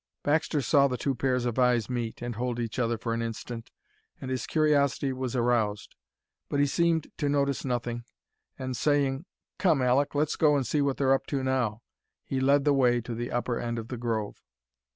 [0.23, 3.69] Baxter saw the two pairs of eyes meet and hold each other for an instant,
[4.19, 5.93] and his curiosity was aroused.
[6.49, 8.05] But he seemed to notice nothing,
[8.57, 9.25] and saying,
[9.59, 11.83] "Come, Aleck, let's go and see what they're up to now,"
[12.23, 14.41] he led the way to the upper end of the grove.